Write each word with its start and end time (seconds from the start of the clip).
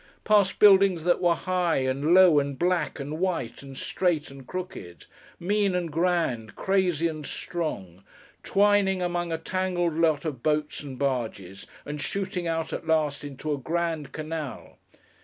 Past 0.23 0.57
buildings 0.57 1.03
that 1.03 1.21
were 1.21 1.35
high, 1.35 1.75
and 1.75 2.15
low, 2.15 2.39
and 2.39 2.57
black, 2.57 2.99
and 2.99 3.19
white, 3.19 3.61
and 3.61 3.77
straight, 3.77 4.31
and 4.31 4.47
crooked; 4.47 5.05
mean 5.39 5.75
and 5.75 5.91
grand, 5.91 6.55
crazy 6.55 7.07
and 7.07 7.23
strong. 7.23 8.01
Twining 8.41 9.03
among 9.03 9.31
a 9.31 9.37
tangled 9.37 9.93
lot 9.93 10.25
of 10.25 10.41
boats 10.41 10.81
and 10.81 10.97
barges, 10.97 11.67
and 11.85 12.01
shooting 12.01 12.47
out 12.47 12.73
at 12.73 12.87
last 12.87 13.23
into 13.23 13.53
a 13.53 13.59
Grand 13.59 14.11
Canal! 14.11 14.79